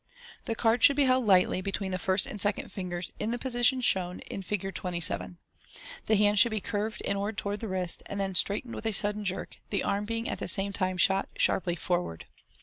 The 0.45 0.55
card 0.55 0.81
should 0.83 0.95
be 0.95 1.03
held 1.05 1.27
lightly 1.27 1.61
between 1.61 1.91
the 1.91 1.99
first 1.99 2.25
and 2.25 2.41
second 2.41 2.71
fingers, 2.71 3.11
in 3.19 3.29
the 3.29 3.37
position 3.37 3.81
shown 3.81 4.17
in 4.21 4.41
Fig. 4.41 4.73
27. 4.73 5.37
The 6.07 6.15
hand 6.15 6.39
should 6.39 6.49
be 6.49 6.59
curved 6.59 7.03
inward 7.05 7.37
toward 7.37 7.59
the 7.59 7.67
wrist, 7.67 8.01
and 8.07 8.19
then 8.19 8.33
straightened 8.33 8.73
with 8.73 8.87
a 8.87 8.93
sudden 8.93 9.23
jerk, 9.23 9.57
;he 9.69 9.83
arm 9.83 10.05
being 10.05 10.27
at 10.27 10.39
the 10.39 10.47
same 10.47 10.73
time 10.73 10.97
shot 10.97 11.29
sharply 11.37 11.75
forward. 11.75 12.25